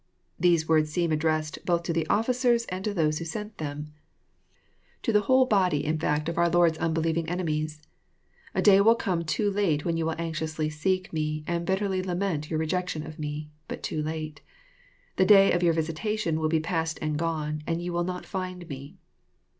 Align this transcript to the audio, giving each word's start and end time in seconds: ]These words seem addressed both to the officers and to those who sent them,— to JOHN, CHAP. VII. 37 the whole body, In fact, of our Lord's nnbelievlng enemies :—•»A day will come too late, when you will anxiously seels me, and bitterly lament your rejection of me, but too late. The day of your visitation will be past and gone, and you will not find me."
]These 0.49 0.67
words 0.67 0.89
seem 0.91 1.11
addressed 1.11 1.63
both 1.63 1.83
to 1.83 1.93
the 1.93 2.07
officers 2.07 2.65
and 2.69 2.83
to 2.83 2.91
those 2.91 3.19
who 3.19 3.23
sent 3.25 3.59
them,— 3.59 3.93
to 5.03 5.13
JOHN, 5.13 5.13
CHAP. 5.13 5.13
VII. 5.13 5.13
37 5.13 5.13
the 5.21 5.25
whole 5.27 5.45
body, 5.45 5.85
In 5.85 5.99
fact, 5.99 6.27
of 6.27 6.39
our 6.39 6.49
Lord's 6.49 6.79
nnbelievlng 6.79 7.29
enemies 7.29 7.77
:—•»A 8.55 8.63
day 8.63 8.81
will 8.81 8.95
come 8.95 9.23
too 9.23 9.51
late, 9.51 9.85
when 9.85 9.97
you 9.97 10.07
will 10.07 10.15
anxiously 10.17 10.71
seels 10.71 11.13
me, 11.13 11.43
and 11.45 11.67
bitterly 11.67 12.01
lament 12.01 12.49
your 12.49 12.57
rejection 12.57 13.05
of 13.05 13.19
me, 13.19 13.51
but 13.67 13.83
too 13.83 14.01
late. 14.01 14.41
The 15.17 15.25
day 15.25 15.51
of 15.51 15.61
your 15.61 15.73
visitation 15.73 16.39
will 16.39 16.49
be 16.49 16.59
past 16.59 16.97
and 16.99 17.15
gone, 17.15 17.61
and 17.67 17.79
you 17.79 17.93
will 17.93 18.03
not 18.03 18.25
find 18.25 18.67
me." 18.67 18.97